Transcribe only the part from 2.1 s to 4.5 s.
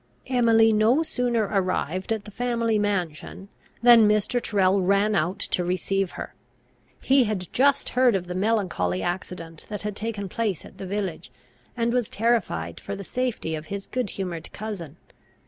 at the family mansion, than Mr.